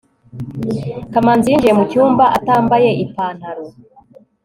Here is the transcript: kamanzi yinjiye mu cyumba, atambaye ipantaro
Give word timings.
kamanzi 1.13 1.47
yinjiye 1.51 1.73
mu 1.79 1.83
cyumba, 1.91 2.25
atambaye 2.37 2.89
ipantaro 3.03 3.63